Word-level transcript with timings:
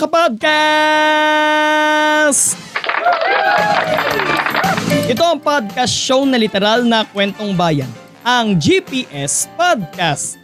Kapodcast? 0.00 0.40
Ito 5.12 5.20
ang 5.20 5.36
podcast 5.44 5.92
show 5.92 6.24
na 6.24 6.40
literal 6.40 6.88
na 6.88 7.04
kwentong 7.04 7.52
bayan, 7.52 7.92
ang 8.24 8.56
GPS 8.56 9.44
Podcast. 9.60 10.40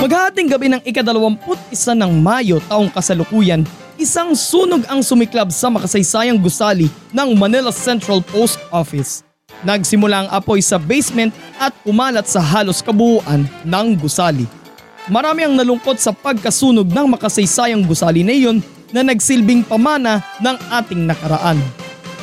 Maghahating 0.00 0.48
gabi 0.48 0.72
ng 0.72 0.80
ikadalawamput 0.80 1.60
isa 1.68 1.92
ng 1.92 2.08
Mayo 2.24 2.56
taong 2.72 2.88
kasalukuyan, 2.88 3.68
isang 4.00 4.32
sunog 4.32 4.88
ang 4.88 5.04
sumiklab 5.04 5.52
sa 5.52 5.68
makasaysayang 5.68 6.40
gusali 6.40 6.88
ng 7.12 7.36
Manila 7.36 7.68
Central 7.68 8.24
Post 8.24 8.56
Office. 8.72 9.20
Nagsimula 9.60 10.24
ang 10.24 10.28
apoy 10.32 10.64
sa 10.64 10.80
basement 10.80 11.36
at 11.60 11.76
kumalat 11.84 12.24
sa 12.24 12.40
halos 12.40 12.80
kabuuan 12.80 13.44
ng 13.64 13.86
gusali. 14.00 14.65
Marami 15.06 15.46
ang 15.46 15.54
nalungkot 15.54 16.02
sa 16.02 16.10
pagkasunog 16.10 16.90
ng 16.90 17.06
makasaysayang 17.14 17.86
gusali 17.86 18.26
na 18.26 18.34
iyon 18.34 18.58
na 18.90 19.06
nagsilbing 19.06 19.62
pamana 19.62 20.18
ng 20.42 20.56
ating 20.82 21.06
nakaraan. 21.06 21.62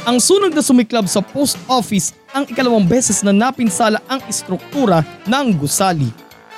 Ang 0.03 0.19
sunog 0.19 0.51
na 0.51 0.59
sumiklab 0.59 1.07
sa 1.07 1.23
post 1.23 1.55
office 1.71 2.11
ang 2.35 2.43
ikalawang 2.43 2.83
beses 2.83 3.23
na 3.23 3.31
napinsala 3.31 4.03
ang 4.11 4.19
istruktura 4.27 4.99
ng 5.23 5.55
gusali. 5.55 6.11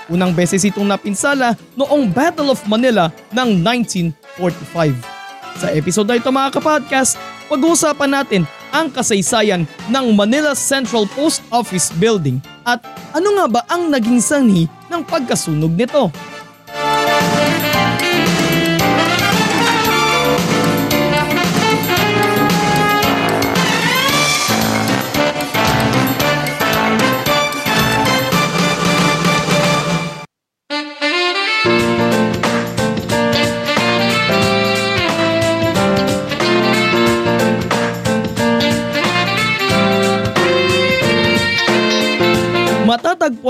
Unang 0.10 0.34
beses 0.34 0.66
itong 0.66 0.90
napinsala 0.90 1.54
noong 1.78 2.10
Battle 2.10 2.50
of 2.50 2.66
Manila 2.66 3.14
ng 3.30 3.62
1945. 3.62 5.62
Sa 5.62 5.70
episode 5.78 6.10
na 6.10 6.18
ito 6.18 6.34
mga 6.34 6.58
kapodcast, 6.58 7.22
pag-uusapan 7.46 8.10
natin 8.10 8.42
ang 8.74 8.90
kasaysayan 8.90 9.70
ng 9.94 10.06
Manila 10.18 10.58
Central 10.58 11.06
Post 11.14 11.46
Office 11.54 11.94
Building 12.02 12.42
at 12.66 12.82
ano 13.14 13.30
nga 13.38 13.46
ba 13.46 13.62
ang 13.70 13.94
naging 13.94 14.18
sanhi 14.18 14.66
ng 14.96 15.04
pagkasunog 15.04 15.76
nito. 15.76 16.08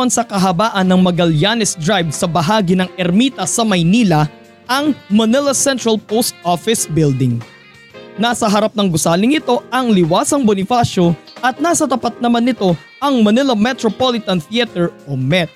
Matatagpuan 0.05 0.13
sa 0.13 0.21
kahabaan 0.21 0.85
ng 0.85 1.01
Magallanes 1.01 1.73
Drive 1.81 2.13
sa 2.13 2.29
bahagi 2.29 2.77
ng 2.77 2.85
Ermita 2.93 3.49
sa 3.49 3.65
Maynila 3.65 4.29
ang 4.69 4.93
Manila 5.09 5.49
Central 5.49 5.97
Post 5.97 6.37
Office 6.45 6.85
Building. 6.85 7.41
Nasa 8.21 8.45
harap 8.45 8.77
ng 8.77 8.85
gusaling 8.93 9.33
ito 9.33 9.65
ang 9.73 9.89
Liwasang 9.89 10.45
Bonifacio 10.45 11.17
at 11.41 11.57
nasa 11.57 11.89
tapat 11.89 12.21
naman 12.21 12.45
nito 12.45 12.77
ang 13.01 13.25
Manila 13.25 13.57
Metropolitan 13.57 14.37
Theater 14.37 14.93
o 15.09 15.17
MET. 15.17 15.49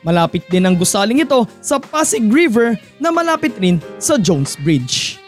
Malapit 0.00 0.48
din 0.48 0.64
ang 0.64 0.72
gusaling 0.72 1.20
ito 1.20 1.44
sa 1.60 1.76
Pasig 1.76 2.24
River 2.32 2.80
na 2.96 3.12
malapit 3.12 3.52
rin 3.60 3.76
sa 4.00 4.16
Jones 4.16 4.56
Bridge. 4.64 5.20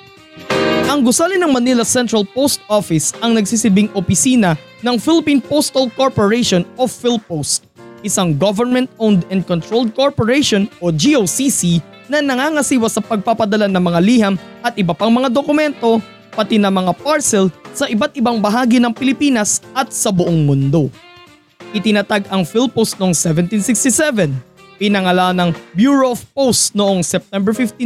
Ang 0.88 1.04
gusali 1.04 1.36
ng 1.36 1.52
Manila 1.52 1.84
Central 1.84 2.24
Post 2.24 2.64
Office 2.72 3.12
ang 3.20 3.36
nagsisilbing 3.36 3.92
opisina 3.92 4.56
ng 4.80 4.96
Philippine 4.96 5.44
Postal 5.44 5.92
Corporation 5.92 6.64
o 6.80 6.88
PhilPost, 6.88 7.63
isang 8.04 8.36
government-owned 8.36 9.24
and 9.32 9.48
controlled 9.48 9.96
corporation 9.96 10.68
o 10.78 10.92
GOCC 10.92 11.80
na 12.06 12.20
nangangasiwa 12.20 12.86
sa 12.86 13.00
pagpapadala 13.00 13.64
ng 13.66 13.80
mga 13.80 14.00
liham 14.04 14.34
at 14.60 14.76
iba 14.76 14.92
pang 14.92 15.10
mga 15.10 15.32
dokumento 15.32 15.98
pati 16.36 16.60
na 16.60 16.68
mga 16.68 16.92
parcel 17.00 17.48
sa 17.72 17.88
iba't 17.88 18.12
ibang 18.18 18.38
bahagi 18.42 18.78
ng 18.78 18.92
Pilipinas 18.92 19.64
at 19.72 19.88
sa 19.94 20.12
buong 20.12 20.44
mundo. 20.44 20.92
Itinatag 21.74 22.28
ang 22.30 22.46
PhilPost 22.46 23.00
noong 23.00 23.16
1767 23.16 24.54
pinangalan 24.76 25.34
ng 25.38 25.50
Bureau 25.74 26.12
of 26.12 26.22
Posts 26.34 26.74
noong 26.74 27.06
September 27.06 27.54
15, 27.54 27.78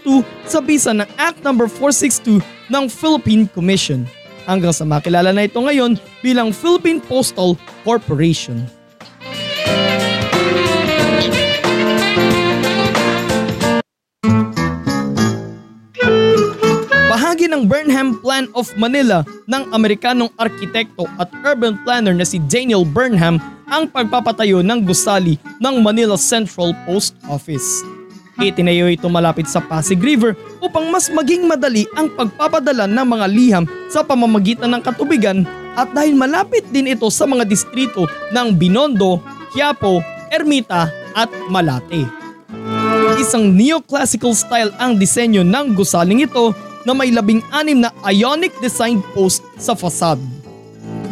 1902 0.00 0.24
sa 0.48 0.58
bisa 0.64 0.90
ng 0.96 1.08
Act 1.20 1.44
No. 1.44 1.52
462 1.54 2.40
ng 2.72 2.84
Philippine 2.88 3.44
Commission 3.52 4.08
hanggang 4.48 4.74
sa 4.74 4.88
makilala 4.88 5.30
na 5.30 5.46
ito 5.46 5.60
ngayon 5.60 6.00
bilang 6.24 6.50
Philippine 6.50 6.98
Postal 7.04 7.54
Corporation. 7.84 8.81
Ng 17.52 17.68
Burnham 17.68 18.16
Plan 18.24 18.48
of 18.56 18.72
Manila 18.80 19.20
ng 19.44 19.76
Amerikanong 19.76 20.32
arkitekto 20.40 21.04
at 21.20 21.28
urban 21.44 21.76
planner 21.84 22.16
na 22.16 22.24
si 22.24 22.40
Daniel 22.48 22.88
Burnham 22.88 23.36
ang 23.68 23.84
pagpapatayo 23.92 24.64
ng 24.64 24.80
gusali 24.88 25.36
ng 25.60 25.84
Manila 25.84 26.16
Central 26.16 26.72
Post 26.88 27.12
Office. 27.28 27.84
Itinayo 28.40 28.88
ito 28.88 29.04
malapit 29.12 29.44
sa 29.44 29.60
Pasig 29.60 30.00
River 30.00 30.32
upang 30.64 30.88
mas 30.88 31.12
maging 31.12 31.44
madali 31.44 31.84
ang 31.92 32.08
pagpapadala 32.08 32.88
ng 32.88 33.06
mga 33.06 33.26
liham 33.28 33.64
sa 33.92 34.00
pamamagitan 34.00 34.72
ng 34.72 34.80
katubigan 34.80 35.44
at 35.76 35.92
dahil 35.92 36.16
malapit 36.16 36.64
din 36.72 36.88
ito 36.88 37.12
sa 37.12 37.28
mga 37.28 37.44
distrito 37.44 38.08
ng 38.32 38.56
Binondo, 38.56 39.20
Quiapo, 39.52 40.00
Ermita 40.32 40.88
at 41.12 41.28
Malate. 41.52 42.08
Isang 43.20 43.52
neoclassical 43.52 44.32
style 44.32 44.72
ang 44.80 44.96
disenyo 44.96 45.44
ng 45.44 45.76
gusaling 45.76 46.24
ito 46.24 46.56
na 46.86 46.92
may 46.94 47.10
labing 47.14 47.42
anim 47.54 47.82
na 47.82 47.90
ionic 48.08 48.54
design 48.58 49.02
post 49.14 49.42
sa 49.58 49.74
facade. 49.74 50.22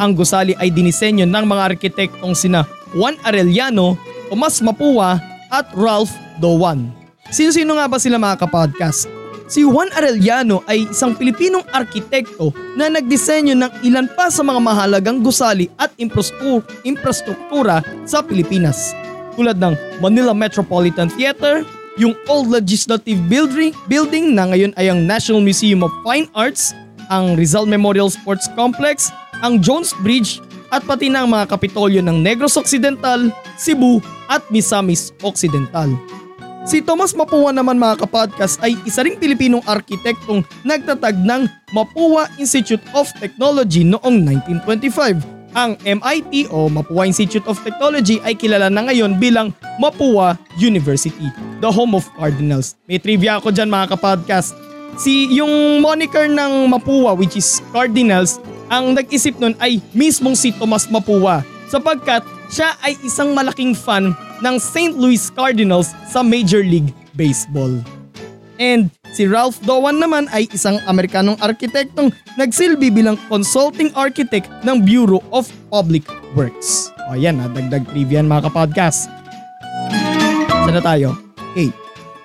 Ang 0.00 0.16
gusali 0.16 0.56
ay 0.56 0.72
dinisenyo 0.72 1.28
ng 1.28 1.44
mga 1.44 1.62
arkitektong 1.74 2.32
sina 2.32 2.64
Juan 2.96 3.20
Arellano, 3.22 4.00
Tomas 4.32 4.58
Mapua 4.64 5.20
at 5.52 5.66
Ralph 5.76 6.14
Dowan. 6.40 6.90
Sino-sino 7.30 7.78
nga 7.78 7.86
ba 7.86 8.00
sila 8.00 8.18
mga 8.18 8.42
kapodcast? 8.42 9.06
Si 9.50 9.66
Juan 9.66 9.90
Arellano 9.98 10.62
ay 10.70 10.86
isang 10.94 11.18
Pilipinong 11.18 11.66
arkitekto 11.74 12.54
na 12.78 12.86
nagdisenyo 12.86 13.58
ng 13.58 13.82
ilan 13.82 14.06
pa 14.14 14.30
sa 14.30 14.46
mga 14.46 14.62
mahalagang 14.62 15.18
gusali 15.26 15.66
at 15.74 15.90
infrastruktura 16.86 17.82
sa 18.06 18.22
Pilipinas. 18.22 18.94
Tulad 19.34 19.58
ng 19.58 19.74
Manila 19.98 20.30
Metropolitan 20.30 21.10
Theater, 21.10 21.66
yung 22.00 22.16
Old 22.32 22.48
Legislative 22.48 23.20
Building, 23.28 23.76
building 23.84 24.32
na 24.32 24.48
ngayon 24.48 24.72
ay 24.80 24.88
ang 24.88 25.04
National 25.04 25.44
Museum 25.44 25.84
of 25.84 25.92
Fine 26.00 26.32
Arts, 26.32 26.72
ang 27.12 27.36
Rizal 27.36 27.68
Memorial 27.68 28.08
Sports 28.08 28.48
Complex, 28.56 29.12
ang 29.44 29.60
Jones 29.60 29.92
Bridge 30.00 30.40
at 30.72 30.80
pati 30.88 31.12
na 31.12 31.22
ang 31.22 31.28
mga 31.28 31.52
kapitolyo 31.52 32.00
ng 32.00 32.24
Negros 32.24 32.56
Occidental, 32.56 33.28
Cebu 33.60 34.00
at 34.32 34.40
Misamis 34.48 35.12
Occidental. 35.20 35.92
Si 36.64 36.80
Thomas 36.80 37.12
Mapua 37.12 37.52
naman 37.52 37.76
mga 37.76 38.04
kapodcast 38.04 38.60
ay 38.64 38.76
isa 38.84 39.04
ring 39.04 39.16
Pilipinong 39.20 39.64
arkitektong 39.64 40.44
nagtatag 40.64 41.16
ng 41.20 41.48
Mapua 41.76 42.32
Institute 42.40 42.84
of 42.96 43.12
Technology 43.20 43.84
noong 43.84 44.24
1925. 44.64 45.39
Ang 45.50 45.74
MIT 45.82 46.46
o 46.54 46.70
Mapua 46.70 47.10
Institute 47.10 47.42
of 47.50 47.58
Technology 47.66 48.22
ay 48.22 48.38
kilala 48.38 48.70
na 48.70 48.86
ngayon 48.86 49.18
bilang 49.18 49.50
Mapua 49.82 50.38
University, 50.62 51.26
the 51.58 51.66
home 51.66 51.98
of 51.98 52.06
cardinals. 52.14 52.78
May 52.86 53.02
trivia 53.02 53.42
ako 53.42 53.50
dyan 53.50 53.66
mga 53.66 53.98
kapodcast. 53.98 54.54
Si 54.94 55.26
yung 55.34 55.82
moniker 55.82 56.30
ng 56.30 56.70
Mapua 56.70 57.18
which 57.18 57.34
is 57.34 57.58
cardinals, 57.74 58.38
ang 58.70 58.94
nag-isip 58.94 59.34
nun 59.42 59.58
ay 59.58 59.82
mismong 59.90 60.38
si 60.38 60.54
Tomas 60.54 60.86
Mapua 60.86 61.42
sapagkat 61.66 62.22
siya 62.46 62.78
ay 62.86 62.94
isang 63.02 63.34
malaking 63.34 63.74
fan 63.74 64.14
ng 64.42 64.56
St. 64.58 64.94
Louis 64.94 65.30
Cardinals 65.34 65.90
sa 66.06 66.22
Major 66.22 66.62
League 66.62 66.94
Baseball. 67.18 67.74
And 68.62 68.94
Si 69.10 69.26
Ralph 69.26 69.58
Dowan 69.66 69.98
naman 69.98 70.30
ay 70.30 70.46
isang 70.54 70.78
Amerikanong 70.86 71.34
arkitektong 71.42 72.14
nagsilbi 72.38 72.94
bilang 72.94 73.18
consulting 73.26 73.90
architect 73.98 74.46
ng 74.62 74.86
Bureau 74.86 75.18
of 75.34 75.50
Public 75.66 76.06
Works. 76.38 76.94
O 77.10 77.18
yan 77.18 77.42
ha, 77.42 77.50
dagdag 77.50 77.90
trivia 77.90 78.22
mga 78.22 78.46
kapodcast. 78.46 79.10
Saan 80.46 80.78
na 80.78 80.82
tayo? 80.82 81.18
Okay. 81.50 81.74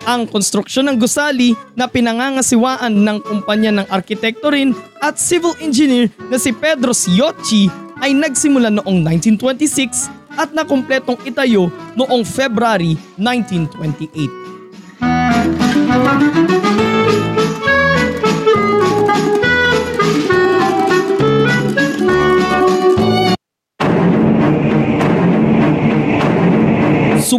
Ang 0.06 0.30
konstruksyon 0.30 0.86
ng 0.86 1.02
gusali 1.02 1.58
na 1.74 1.90
pinangangasiwaan 1.90 2.94
ng 2.94 3.18
kumpanya 3.26 3.82
ng 3.82 3.90
arkitekto 3.90 4.54
rin 4.54 4.78
at 5.02 5.18
civil 5.18 5.58
engineer 5.58 6.14
na 6.30 6.38
si 6.38 6.54
Pedro 6.54 6.94
Siocchi 6.94 7.66
ay 8.06 8.14
nagsimula 8.14 8.70
noong 8.70 9.02
1926 9.02 10.14
at 10.38 10.54
nakumpletong 10.54 11.18
itayo 11.26 11.74
noong 11.98 12.22
February 12.22 12.94
1928. 13.18 14.46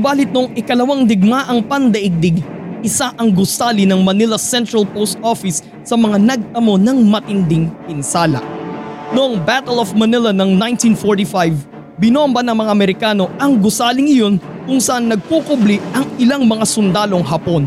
Subalit 0.07 0.31
noong 0.31 0.55
ikalawang 0.55 1.03
digmaang 1.03 1.67
pandaigdig, 1.67 2.39
isa 2.79 3.11
ang 3.19 3.27
gusali 3.35 3.91
ng 3.91 4.07
Manila 4.07 4.39
Central 4.39 4.87
Post 4.87 5.19
Office 5.19 5.67
sa 5.83 5.99
mga 5.99 6.23
nagtamo 6.23 6.79
ng 6.79 7.11
matinding 7.11 7.67
pinsala. 7.91 8.39
Noong 9.11 9.43
Battle 9.43 9.83
of 9.83 9.91
Manila 9.99 10.31
ng 10.31 10.55
1945, 10.95 11.99
binomba 11.99 12.39
ng 12.47 12.55
mga 12.55 12.71
Amerikano 12.71 13.35
ang 13.35 13.59
gusaling 13.59 14.07
iyon 14.07 14.39
kung 14.71 14.79
saan 14.79 15.11
nagkukubli 15.11 15.83
ang 15.91 16.07
ilang 16.23 16.47
mga 16.47 16.63
sundalong 16.63 17.27
Hapon. 17.27 17.67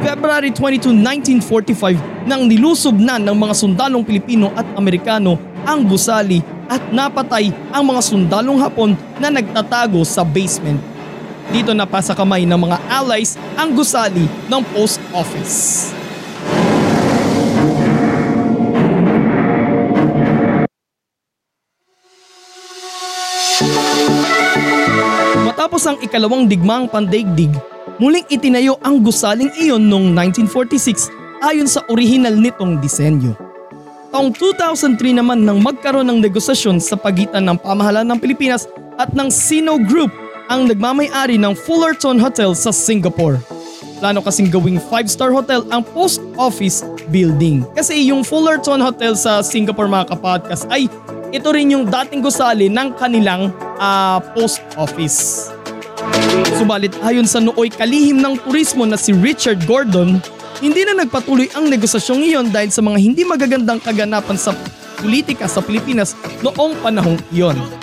February 0.00 0.56
22, 0.56 0.96
1945 1.44 2.24
nang 2.24 2.48
nilusob 2.48 2.96
na 2.96 3.20
ng 3.20 3.36
mga 3.36 3.52
sundalong 3.52 4.00
Pilipino 4.00 4.48
at 4.56 4.64
Amerikano 4.80 5.36
ang 5.68 5.84
gusali 5.84 6.40
at 6.72 6.80
napatay 6.88 7.52
ang 7.68 7.84
mga 7.84 8.00
sundalong 8.00 8.56
Hapon 8.56 8.96
na 9.20 9.28
nagtatago 9.28 10.00
sa 10.08 10.24
basement 10.24 10.99
dito 11.50 11.74
na 11.74 11.86
pa 11.86 11.98
sa 11.98 12.14
kamay 12.14 12.46
ng 12.46 12.58
mga 12.58 12.78
allies 12.88 13.34
ang 13.58 13.74
gusali 13.74 14.26
ng 14.46 14.62
post 14.74 15.02
office. 15.10 15.90
Matapos 25.44 25.82
ang 25.84 25.98
ikalawang 26.00 26.48
digmaang 26.48 26.88
pandaigdig, 26.88 27.52
muling 28.00 28.24
itinayo 28.32 28.80
ang 28.80 29.02
gusaling 29.04 29.52
iyon 29.60 29.84
noong 29.90 30.14
1946 30.16 31.12
ayon 31.44 31.68
sa 31.68 31.84
orihinal 31.92 32.32
nitong 32.32 32.80
disenyo. 32.80 33.36
Taong 34.10 34.34
2003 34.34 35.22
naman 35.22 35.46
nang 35.46 35.62
magkaroon 35.62 36.08
ng 36.10 36.18
negosasyon 36.18 36.82
sa 36.82 36.98
pagitan 36.98 37.46
ng 37.46 37.62
pamahalaan 37.62 38.10
ng 38.10 38.18
Pilipinas 38.18 38.66
at 38.98 39.14
ng 39.14 39.30
Sino 39.30 39.78
Group 39.78 40.10
ang 40.50 40.66
nagmamayari 40.66 41.38
ng 41.38 41.54
Fullerton 41.54 42.18
Hotel 42.18 42.58
sa 42.58 42.74
Singapore. 42.74 43.38
Plano 44.02 44.18
kasing 44.18 44.50
gawing 44.50 44.82
5-star 44.82 45.30
hotel 45.30 45.62
ang 45.70 45.86
post 45.94 46.18
office 46.34 46.82
building. 47.14 47.62
Kasi 47.78 48.10
yung 48.10 48.26
Fullerton 48.26 48.82
Hotel 48.82 49.14
sa 49.14 49.46
Singapore 49.46 49.86
mga 49.86 50.10
kapodcast 50.10 50.66
ay 50.74 50.90
ito 51.30 51.48
rin 51.54 51.70
yung 51.70 51.86
dating 51.86 52.18
gusali 52.18 52.66
ng 52.66 52.98
kanilang 52.98 53.54
uh, 53.78 54.18
post 54.34 54.58
office. 54.74 55.46
Subalit 56.58 56.98
ayon 57.06 57.30
sa 57.30 57.38
nooy 57.38 57.70
kalihim 57.70 58.18
ng 58.18 58.42
turismo 58.42 58.82
na 58.82 58.98
si 58.98 59.14
Richard 59.14 59.62
Gordon, 59.70 60.18
hindi 60.58 60.82
na 60.82 61.06
nagpatuloy 61.06 61.46
ang 61.54 61.70
negosasyong 61.70 62.26
iyon 62.26 62.46
dahil 62.50 62.74
sa 62.74 62.82
mga 62.82 62.98
hindi 62.98 63.22
magagandang 63.22 63.78
kaganapan 63.78 64.34
sa 64.34 64.50
politika 64.98 65.46
sa 65.46 65.62
Pilipinas 65.62 66.18
noong 66.42 66.74
panahong 66.82 67.20
iyon. 67.30 67.79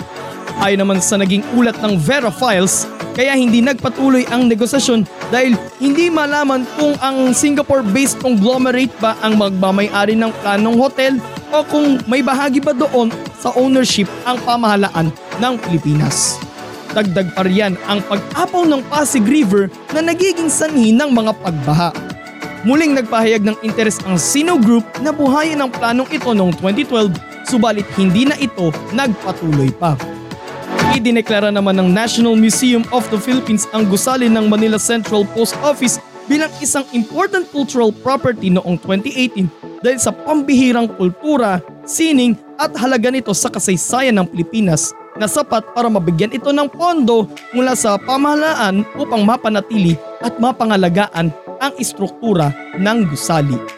Ayon 0.58 0.82
naman 0.82 0.98
sa 0.98 1.14
naging 1.14 1.46
ulat 1.54 1.78
ng 1.78 1.94
Vera 2.02 2.34
Files, 2.34 2.82
kaya 3.14 3.38
hindi 3.38 3.62
nagpatuloy 3.62 4.26
ang 4.26 4.50
negosasyon 4.50 5.06
dahil 5.30 5.54
hindi 5.78 6.10
malaman 6.10 6.66
kung 6.74 6.98
ang 6.98 7.30
Singapore-based 7.30 8.18
conglomerate 8.18 8.90
ba 8.98 9.14
ang 9.22 9.38
magmamayari 9.38 10.18
ng 10.18 10.34
planong 10.42 10.74
hotel 10.74 11.22
o 11.54 11.62
kung 11.62 12.02
may 12.10 12.26
bahagi 12.26 12.58
ba 12.58 12.74
doon 12.74 13.14
sa 13.38 13.54
ownership 13.54 14.10
ang 14.26 14.34
pamahalaan 14.42 15.14
ng 15.38 15.54
Pilipinas. 15.62 16.42
Dagdag 16.90 17.38
pa 17.38 17.46
riyan 17.46 17.78
ang 17.86 18.02
pag-apaw 18.10 18.66
ng 18.66 18.82
Pasig 18.90 19.22
River 19.22 19.70
na 19.94 20.02
nagiging 20.02 20.50
sanhi 20.50 20.90
ng 20.90 21.14
mga 21.14 21.38
pagbaha. 21.38 21.94
Muling 22.66 22.98
nagpahayag 22.98 23.46
ng 23.46 23.62
interes 23.62 24.02
ang 24.02 24.18
Sino 24.18 24.58
Group 24.58 24.82
na 25.06 25.14
buhayin 25.14 25.62
ang 25.62 25.70
planong 25.70 26.10
ito 26.10 26.34
noong 26.34 26.58
2012 26.58 27.14
subalit 27.46 27.86
hindi 27.94 28.26
na 28.26 28.34
ito 28.34 28.74
nagpatuloy 28.90 29.70
pa. 29.78 30.17
Idineklara 30.96 31.52
naman 31.52 31.76
ng 31.76 31.92
National 31.92 32.32
Museum 32.32 32.80
of 32.96 33.04
the 33.12 33.20
Philippines 33.20 33.68
ang 33.76 33.84
gusali 33.92 34.24
ng 34.24 34.48
Manila 34.48 34.80
Central 34.80 35.28
Post 35.36 35.52
Office 35.60 36.00
bilang 36.24 36.48
isang 36.64 36.84
important 36.96 37.44
cultural 37.52 37.92
property 37.92 38.48
noong 38.48 38.80
2018 38.80 39.84
dahil 39.84 40.00
sa 40.00 40.16
pambihirang 40.16 40.88
kultura, 40.96 41.60
sining 41.84 42.36
at 42.56 42.72
halaga 42.80 43.12
nito 43.12 43.36
sa 43.36 43.52
kasaysayan 43.52 44.16
ng 44.16 44.26
Pilipinas 44.32 44.96
na 45.20 45.28
sapat 45.28 45.60
para 45.76 45.92
mabigyan 45.92 46.32
ito 46.32 46.48
ng 46.48 46.72
pondo 46.72 47.28
mula 47.52 47.76
sa 47.76 48.00
pamahalaan 48.00 48.86
upang 48.96 49.28
mapanatili 49.28 49.92
at 50.24 50.40
mapangalagaan 50.40 51.28
ang 51.60 51.72
istruktura 51.76 52.48
ng 52.80 53.12
gusali. 53.12 53.77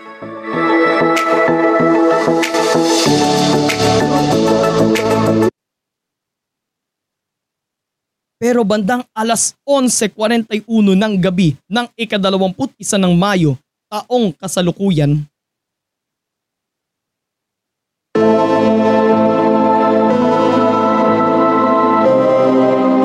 Pero 8.41 8.65
bandang 8.65 9.05
alas 9.13 9.53
11.41 9.69 10.65
ng 10.97 11.15
gabi 11.21 11.61
ng 11.69 11.93
ikadalawamput 11.93 12.73
isa 12.81 12.97
ng 12.97 13.13
Mayo, 13.13 13.61
taong 13.93 14.33
kasalukuyan, 14.33 15.29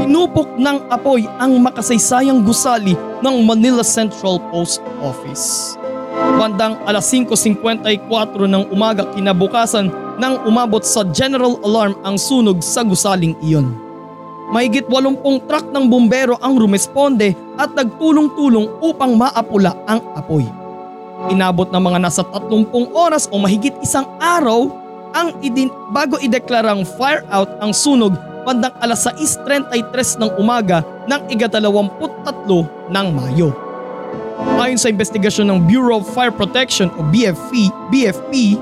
Inupok 0.07 0.55
ng 0.55 0.87
apoy 0.87 1.27
ang 1.35 1.59
makasaysayang 1.59 2.39
gusali 2.47 2.95
ng 3.19 3.35
Manila 3.43 3.83
Central 3.83 4.39
Post 4.55 4.79
Office. 5.03 5.75
Bandang 6.39 6.79
alas 6.87 7.11
5.54 7.11 8.07
ng 8.47 8.71
umaga 8.71 9.03
kinabukasan 9.11 9.91
nang 10.15 10.39
umabot 10.47 10.79
sa 10.79 11.03
general 11.11 11.59
alarm 11.59 11.99
ang 12.07 12.15
sunog 12.15 12.63
sa 12.63 12.87
gusaling 12.87 13.35
iyon. 13.43 13.84
Mahigit 14.53 14.86
80 14.86 15.49
truck 15.49 15.66
ng 15.73 15.90
bumbero 15.90 16.37
ang 16.37 16.61
rumesponde 16.61 17.33
at 17.57 17.73
nagtulong-tulong 17.73 18.69
upang 18.78 19.18
maapula 19.18 19.73
ang 19.90 20.04
apoy. 20.14 20.45
Inabot 21.33 21.66
ng 21.73 21.81
mga 21.81 21.99
nasa 22.04 22.21
30 22.21 22.69
oras 22.94 23.25
o 23.33 23.42
mahigit 23.42 23.73
isang 23.81 24.06
araw 24.21 24.69
ang 25.16 25.33
idin 25.42 25.71
bago 25.95 26.19
ideklarang 26.21 26.85
fire 26.99 27.25
out 27.31 27.49
ang 27.64 27.71
sunog 27.71 28.14
bandang 28.45 28.75
alas 28.83 29.09
6.33 29.09 30.21
ng 30.21 30.31
umaga 30.37 30.85
ng 31.09 31.21
igadalawamput-tatlo 31.33 32.69
ng 32.94 33.07
Mayo. 33.18 33.49
Ayon 34.61 34.78
sa 34.78 34.94
investigasyon 34.94 35.49
ng 35.49 35.59
Bureau 35.66 36.04
of 36.04 36.06
Fire 36.14 36.30
Protection 36.30 36.94
o 36.99 37.02
BFP, 37.09 37.73
BFP, 37.90 38.59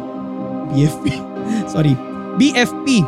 BFP, 0.71 1.05
sorry, 1.73 1.99
BFP, 2.39 3.03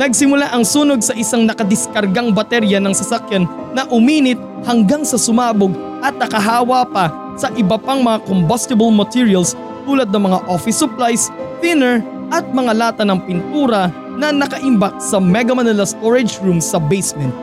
Nagsimula 0.00 0.48
ang 0.48 0.64
sunog 0.64 1.04
sa 1.04 1.12
isang 1.12 1.44
nakadiskargang 1.44 2.32
baterya 2.32 2.80
ng 2.80 2.96
sasakyan 2.96 3.44
na 3.76 3.84
uminit 3.92 4.40
hanggang 4.64 5.04
sa 5.04 5.20
sumabog 5.20 5.76
at 6.00 6.16
nakahawa 6.16 6.88
pa 6.88 7.12
sa 7.36 7.52
iba 7.52 7.76
pang 7.76 8.00
mga 8.00 8.24
combustible 8.24 8.88
materials 8.88 9.52
tulad 9.84 10.08
ng 10.08 10.24
mga 10.24 10.40
office 10.48 10.80
supplies, 10.80 11.28
thinner 11.60 12.00
at 12.32 12.48
mga 12.48 12.72
lata 12.80 13.04
ng 13.04 13.20
pintura 13.28 13.92
na 14.16 14.32
nakaimbak 14.32 14.96
sa 15.04 15.20
Mega 15.20 15.52
Manila 15.52 15.84
storage 15.84 16.40
room 16.40 16.64
sa 16.64 16.80
basement. 16.80 17.36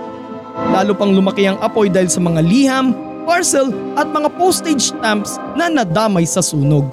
Lalo 0.73 0.97
pang 0.97 1.13
lumaki 1.13 1.45
ang 1.45 1.61
apoy 1.61 1.93
dahil 1.93 2.09
sa 2.09 2.17
mga 2.17 2.41
liham, 2.41 2.97
parcel 3.29 3.69
at 4.01 4.09
mga 4.09 4.33
postage 4.33 4.97
stamps 4.97 5.37
na 5.53 5.69
nadamay 5.69 6.25
sa 6.25 6.41
sunog. 6.41 6.89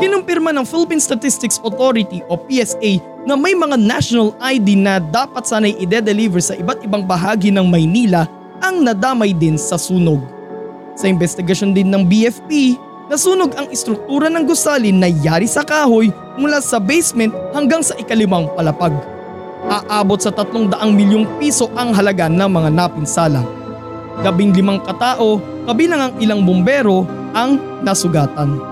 Kinumpirma 0.00 0.48
ng 0.56 0.64
Philippine 0.64 1.04
Statistics 1.04 1.60
Authority 1.60 2.24
o 2.32 2.40
PSA 2.40 3.11
na 3.22 3.38
may 3.38 3.54
mga 3.54 3.78
national 3.78 4.34
ID 4.42 4.74
na 4.78 4.98
dapat 4.98 5.46
sanay 5.46 5.78
ide-deliver 5.78 6.42
sa 6.42 6.58
iba't 6.58 6.82
ibang 6.82 7.06
bahagi 7.06 7.54
ng 7.54 7.66
Maynila 7.66 8.26
ang 8.58 8.82
nadamay 8.82 9.30
din 9.34 9.54
sa 9.54 9.78
sunog. 9.78 10.22
Sa 10.98 11.06
investigasyon 11.06 11.72
din 11.74 11.88
ng 11.90 12.02
BFP, 12.06 12.76
nasunog 13.10 13.54
ang 13.54 13.70
istruktura 13.70 14.26
ng 14.26 14.44
gusali 14.46 14.90
na 14.90 15.08
yari 15.10 15.46
sa 15.46 15.62
kahoy 15.62 16.10
mula 16.38 16.58
sa 16.58 16.82
basement 16.82 17.32
hanggang 17.54 17.82
sa 17.82 17.94
ikalimang 17.98 18.50
palapag. 18.58 18.94
Aabot 19.62 20.18
sa 20.18 20.34
300 20.34 20.74
milyong 20.90 21.26
piso 21.38 21.70
ang 21.78 21.94
halaga 21.94 22.26
ng 22.26 22.50
mga 22.50 22.70
napinsala. 22.74 23.42
Gabing 24.20 24.52
limang 24.52 24.82
katao, 24.82 25.38
kabilang 25.70 26.10
ang 26.10 26.14
ilang 26.18 26.42
bumbero, 26.42 27.06
ang 27.32 27.56
nasugatan. 27.86 28.71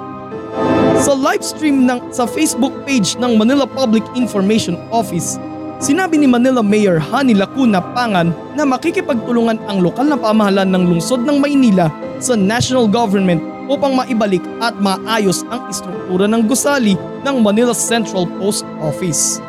Sa 1.00 1.16
live 1.16 1.40
stream 1.40 1.88
ng, 1.88 2.12
sa 2.12 2.28
Facebook 2.28 2.76
page 2.84 3.16
ng 3.16 3.40
Manila 3.40 3.64
Public 3.64 4.04
Information 4.12 4.76
Office, 4.92 5.40
sinabi 5.80 6.20
ni 6.20 6.28
Manila 6.28 6.60
Mayor 6.60 7.00
Hani 7.00 7.32
Lacuna 7.32 7.80
Pangan 7.96 8.36
na 8.52 8.68
makikipagtulungan 8.68 9.56
ang 9.64 9.80
lokal 9.80 10.12
na 10.12 10.20
pamahalaan 10.20 10.68
ng 10.76 10.92
lungsod 10.92 11.24
ng 11.24 11.40
Maynila 11.40 11.88
sa 12.20 12.36
national 12.36 12.84
government 12.84 13.40
upang 13.72 13.96
maibalik 13.96 14.44
at 14.60 14.76
maayos 14.76 15.40
ang 15.48 15.72
istruktura 15.72 16.28
ng 16.28 16.44
gusali 16.44 17.00
ng 17.24 17.36
Manila 17.40 17.72
Central 17.72 18.28
Post 18.36 18.68
Office. 18.84 19.40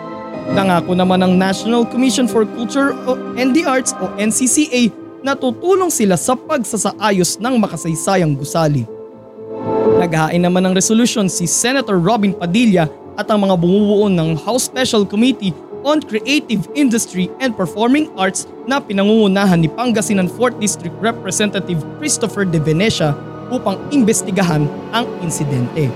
Nangako 0.56 0.96
naman 0.96 1.20
ng 1.20 1.36
National 1.36 1.84
Commission 1.84 2.32
for 2.32 2.48
Culture 2.56 2.96
and 3.36 3.52
the 3.52 3.68
Arts 3.68 3.92
o 4.00 4.08
NCCA 4.16 4.88
na 5.20 5.36
tutulong 5.36 5.92
sila 5.92 6.16
sa 6.16 6.32
pagsasaayos 6.32 7.44
ng 7.44 7.60
makasaysayang 7.60 8.40
gusali. 8.40 9.01
Naghain 10.12 10.44
naman 10.44 10.68
ng 10.68 10.76
resolution 10.76 11.32
si 11.32 11.48
Senator 11.48 11.96
Robin 11.96 12.36
Padilla 12.36 12.92
at 13.16 13.32
ang 13.32 13.48
mga 13.48 13.56
bumubuo 13.56 14.12
ng 14.12 14.36
House 14.44 14.68
Special 14.68 15.08
Committee 15.08 15.56
on 15.88 16.04
Creative 16.04 16.68
Industry 16.76 17.32
and 17.40 17.56
Performing 17.56 18.12
Arts 18.20 18.44
na 18.68 18.84
pinangungunahan 18.84 19.64
ni 19.64 19.72
Pangasinan 19.72 20.28
4th 20.28 20.60
District 20.60 20.92
Representative 21.00 21.80
Christopher 21.96 22.44
De 22.44 22.60
Venecia 22.60 23.16
upang 23.56 23.80
imbestigahan 23.96 24.68
ang 24.92 25.08
insidente. 25.24 25.88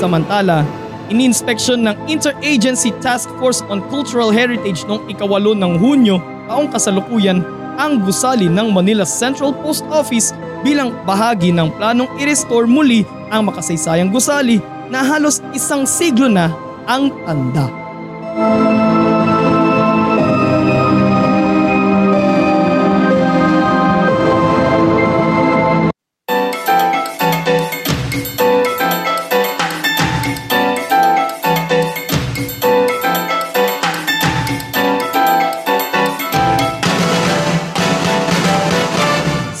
Samantala, 0.00 0.64
ininspeksyon 1.12 1.84
ng 1.84 2.08
Interagency 2.08 2.96
Task 3.04 3.28
Force 3.36 3.60
on 3.68 3.84
Cultural 3.92 4.32
Heritage 4.32 4.88
noong 4.88 5.04
ikawalo 5.12 5.52
ng 5.52 5.76
Hunyo 5.76 6.16
taong 6.48 6.72
kasalukuyan 6.72 7.44
ang 7.76 8.00
gusali 8.08 8.48
ng 8.48 8.72
Manila 8.72 9.04
Central 9.04 9.52
Post 9.60 9.84
Office 9.92 10.32
bilang 10.62 10.94
bahagi 11.04 11.50
ng 11.50 11.74
planong 11.76 12.10
i-restore 12.18 12.70
muli 12.70 13.02
ang 13.28 13.50
makasaysayang 13.50 14.14
gusali 14.14 14.62
na 14.88 15.02
halos 15.02 15.42
isang 15.52 15.84
siglo 15.84 16.30
na 16.30 16.50
ang 16.86 17.10
tanda. 17.26 17.66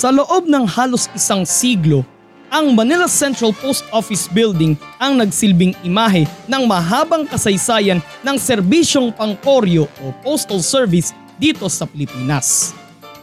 Sa 0.02 0.10
loob 0.10 0.50
ng 0.50 0.66
halos 0.66 1.06
isang 1.14 1.46
siglo, 1.46 2.02
ang 2.50 2.74
Manila 2.74 3.06
Central 3.06 3.54
Post 3.54 3.86
Office 3.94 4.26
Building 4.26 4.74
ang 4.98 5.14
nagsilbing 5.14 5.78
imahe 5.86 6.26
ng 6.50 6.66
mahabang 6.66 7.22
kasaysayan 7.22 8.02
ng 8.26 8.34
serbisyong 8.34 9.14
pangkoryo 9.14 9.86
o 10.02 10.10
postal 10.26 10.58
service 10.58 11.14
dito 11.38 11.70
sa 11.70 11.86
Pilipinas. 11.86 12.74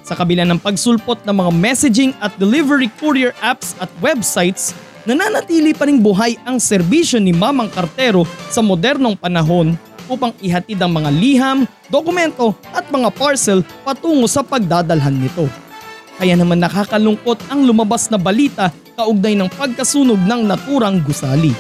Sa 0.07 0.15
kabila 0.15 0.47
ng 0.47 0.55
pagsulpot 0.55 1.19
ng 1.27 1.35
mga 1.35 1.51
messaging 1.51 2.11
at 2.23 2.31
delivery 2.39 2.87
courier 2.95 3.35
apps 3.43 3.75
at 3.83 3.91
websites, 3.99 4.71
nananatili 5.03 5.75
pa 5.75 5.83
ring 5.83 5.99
buhay 5.99 6.39
ang 6.47 6.63
serbisyo 6.63 7.19
ni 7.19 7.35
Mamang 7.35 7.75
Kartero 7.75 8.23
sa 8.47 8.63
modernong 8.63 9.19
panahon 9.19 9.75
upang 10.07 10.31
ihatid 10.39 10.79
ang 10.79 10.95
mga 10.95 11.11
liham, 11.11 11.67
dokumento 11.91 12.55
at 12.71 12.87
mga 12.87 13.11
parcel 13.11 13.67
patungo 13.83 14.31
sa 14.31 14.39
pagdadalhan 14.47 15.19
nito. 15.27 15.67
Kaya 16.19 16.35
naman 16.35 16.59
nakakalungkot 16.59 17.47
ang 17.47 17.63
lumabas 17.63 18.11
na 18.11 18.19
balita 18.19 18.75
kaugnay 18.99 19.39
ng 19.39 19.47
pagkasunog 19.55 20.19
ng 20.19 20.51
naturang 20.51 20.99
gusali. 20.99 21.55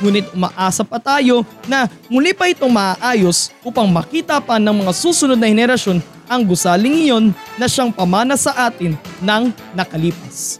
Ngunit 0.00 0.32
umaasa 0.32 0.80
pa 0.80 0.96
tayo 0.96 1.44
na 1.68 1.84
muli 2.08 2.32
pa 2.32 2.48
itong 2.48 2.72
maaayos 2.72 3.52
upang 3.60 3.84
makita 3.84 4.40
pa 4.40 4.56
ng 4.56 4.72
mga 4.72 4.92
susunod 4.96 5.36
na 5.36 5.52
henerasyon 5.52 6.00
ang 6.24 6.40
gusaling 6.48 7.04
iyon 7.04 7.24
na 7.60 7.68
siyang 7.68 7.92
pamana 7.92 8.32
sa 8.40 8.72
atin 8.72 8.96
ng 9.20 9.52
nakalipas. 9.76 10.56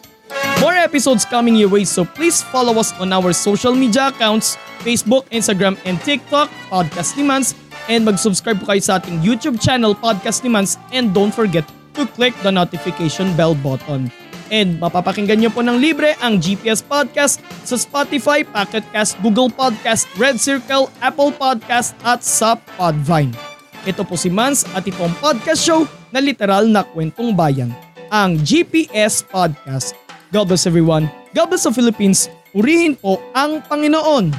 More 0.60 0.76
episodes 0.76 1.22
coming 1.24 1.56
your 1.56 1.70
way 1.70 1.86
so 1.86 2.02
please 2.04 2.44
follow 2.50 2.76
us 2.76 2.92
on 3.00 3.14
our 3.14 3.30
social 3.30 3.72
media 3.72 4.10
accounts, 4.10 4.58
Facebook, 4.82 5.24
Instagram, 5.30 5.78
and 5.86 5.96
TikTok, 6.02 6.50
Podcast 6.68 7.14
ni 7.14 7.24
Mans, 7.24 7.54
and 7.86 8.02
mag-subscribe 8.02 8.58
po 8.58 8.74
kayo 8.74 8.82
sa 8.82 8.98
ating 8.98 9.22
YouTube 9.22 9.56
channel, 9.62 9.94
Podcast 9.94 10.42
ni 10.42 10.50
Mans, 10.50 10.74
and 10.90 11.14
don't 11.14 11.30
forget 11.32 11.62
to 11.97 12.09
click 12.12 12.35
the 12.42 12.52
notification 12.52 13.33
bell 13.38 13.54
button. 13.54 14.12
And 14.49 14.80
mapapakinggan 14.80 15.45
nyo 15.45 15.50
po 15.52 15.61
ng 15.61 15.76
libre 15.76 16.16
ang 16.25 16.40
GPS 16.40 16.80
Podcast 16.80 17.45
sa 17.68 17.76
Spotify, 17.76 18.40
Pocket 18.45 18.85
Cast, 18.92 19.21
Google 19.21 19.52
Podcast, 19.52 20.09
Red 20.16 20.40
Circle, 20.40 20.88
Apple 21.04 21.33
Podcast 21.37 21.92
at 22.00 22.25
sa 22.25 22.57
Podvine. 22.80 23.37
Ito 23.85 24.02
po 24.09 24.16
si 24.16 24.33
Mans 24.33 24.64
at 24.73 24.88
ito 24.88 25.00
ang 25.04 25.12
podcast 25.21 25.61
show 25.61 25.85
na 26.09 26.21
literal 26.25 26.64
na 26.64 26.80
kwentong 26.85 27.37
bayan, 27.37 27.71
ang 28.09 28.40
GPS 28.40 29.21
Podcast. 29.21 29.92
God 30.33 30.49
bless 30.49 30.64
everyone. 30.64 31.12
God 31.37 31.52
bless 31.52 31.68
the 31.68 31.73
Philippines. 31.73 32.33
Purihin 32.57 32.97
po 32.97 33.21
ang 33.37 33.61
Panginoon. 33.68 34.33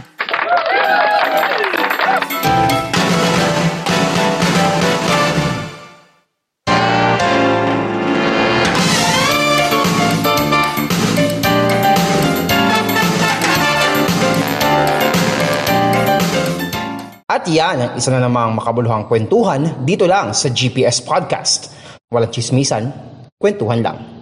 At 17.50 17.58
yan 17.58 17.82
ang 17.82 17.94
isa 17.98 18.14
na 18.14 18.22
namang 18.22 18.62
makabuluhang 18.62 19.10
kwentuhan 19.10 19.82
dito 19.82 20.06
lang 20.06 20.38
sa 20.38 20.54
GPS 20.54 21.02
Podcast. 21.02 21.74
Walang 22.14 22.30
chismisan, 22.30 22.94
kwentuhan 23.42 23.82
lang. 23.82 24.19